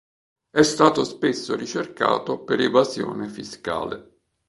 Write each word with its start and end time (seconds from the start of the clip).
È 0.49 0.63
stato 0.63 1.03
spesso 1.03 1.55
ricercato 1.55 2.39
per 2.39 2.59
evasione 2.59 3.29
fiscale. 3.29 4.15